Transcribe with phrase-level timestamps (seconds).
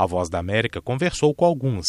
[0.00, 1.86] A Voz da América conversou com alguns.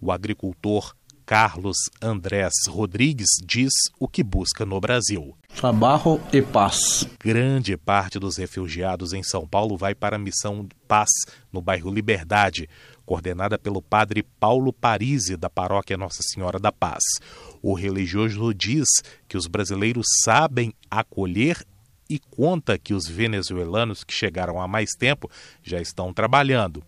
[0.00, 5.36] O agricultor Carlos Andrés Rodrigues diz o que busca no Brasil.
[5.54, 7.06] Trabalho e paz.
[7.20, 11.10] Grande parte dos refugiados em São Paulo vai para a missão Paz,
[11.52, 12.70] no bairro Liberdade,
[13.04, 17.02] coordenada pelo padre Paulo Parisi, da paróquia Nossa Senhora da Paz.
[17.60, 18.88] O religioso diz
[19.28, 21.62] que os brasileiros sabem acolher
[22.08, 25.30] e conta que os venezuelanos que chegaram há mais tempo
[25.62, 26.82] já estão trabalhando.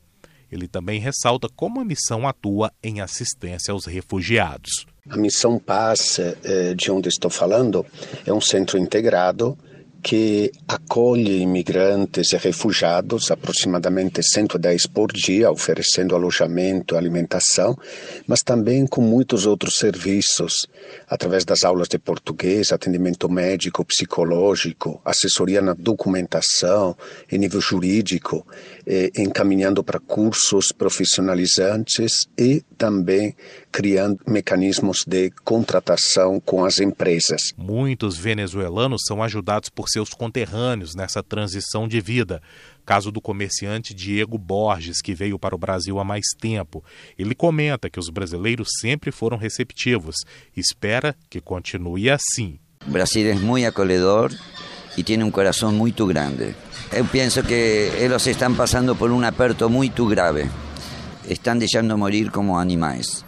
[0.55, 4.87] Ele também ressalta como a missão atua em assistência aos refugiados.
[5.11, 7.85] A Missão Paz, eh, de onde estou falando,
[8.25, 9.59] é um centro integrado
[10.05, 17.75] que acolhe imigrantes e refugiados, aproximadamente 110 por dia, oferecendo alojamento, alimentação,
[18.27, 20.67] mas também com muitos outros serviços,
[21.09, 26.95] através das aulas de português, atendimento médico, psicológico, assessoria na documentação,
[27.33, 28.47] em nível jurídico,
[29.17, 33.35] encaminhando para cursos profissionalizantes e também
[33.73, 37.55] criando mecanismos de contratação com as empresas.
[37.57, 42.43] Muitos venezuelanos são ajudados por seus conterrâneos nessa transição de vida.
[42.85, 46.85] Caso do comerciante Diego Borges, que veio para o Brasil há mais tempo.
[47.19, 50.17] Ele comenta que os brasileiros sempre foram receptivos.
[50.55, 52.59] Espera que continue assim.
[52.87, 54.31] O Brasil é muito acolhedor
[54.99, 56.55] e tem um coração muito grande.
[56.93, 57.55] Eu penso que
[57.97, 60.51] eles estão passando por um aperto muito grave.
[61.27, 63.25] Estão deixando morir como animais.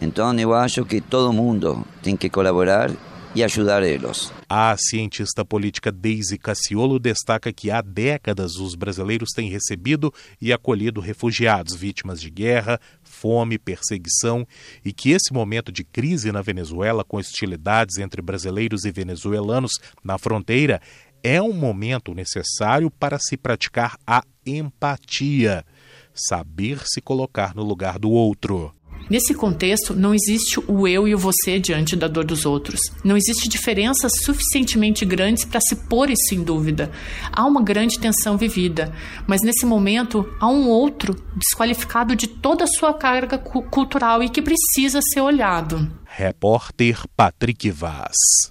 [0.00, 2.90] Então eu acho que todo mundo tem que colaborar
[3.34, 4.32] e ajudar eles.
[4.48, 11.00] A cientista política Deise Cassiolo destaca que há décadas os brasileiros têm recebido e acolhido
[11.00, 14.46] refugiados vítimas de guerra, fome, perseguição
[14.84, 19.72] e que esse momento de crise na Venezuela, com hostilidades entre brasileiros e venezuelanos
[20.04, 20.80] na fronteira,
[21.22, 25.64] é um momento necessário para se praticar a empatia,
[26.12, 28.74] saber se colocar no lugar do outro.
[29.10, 32.80] Nesse contexto, não existe o eu e o você diante da dor dos outros.
[33.04, 36.90] Não existe diferenças suficientemente grandes para se pôr isso em dúvida.
[37.32, 38.92] Há uma grande tensão vivida,
[39.26, 44.42] mas nesse momento há um outro desqualificado de toda a sua carga cultural e que
[44.42, 45.90] precisa ser olhado.
[46.04, 48.16] Repórter Patrick Vaz.